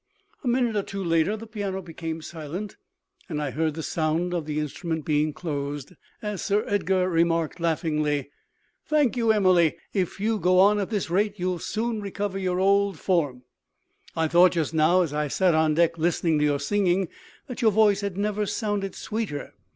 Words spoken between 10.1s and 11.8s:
you go on at this rate you will